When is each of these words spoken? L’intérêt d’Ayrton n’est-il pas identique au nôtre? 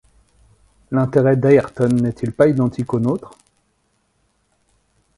L’intérêt 0.89 1.35
d’Ayrton 1.37 1.89
n’est-il 1.89 2.31
pas 2.31 2.47
identique 2.47 2.91
au 2.91 2.99
nôtre? 2.99 3.37